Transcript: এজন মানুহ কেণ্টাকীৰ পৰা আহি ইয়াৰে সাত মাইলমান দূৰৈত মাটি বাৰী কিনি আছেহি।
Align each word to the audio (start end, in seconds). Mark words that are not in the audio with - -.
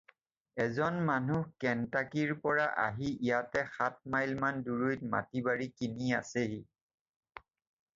এজন 0.63 0.95
মানুহ 1.09 1.41
কেণ্টাকীৰ 1.65 2.33
পৰা 2.47 2.65
আহি 2.85 3.11
ইয়াৰে 3.11 3.63
সাত 3.77 4.13
মাইলমান 4.17 4.67
দূৰৈত 4.71 5.15
মাটি 5.17 5.47
বাৰী 5.51 5.73
কিনি 5.83 6.13
আছেহি। 6.23 6.63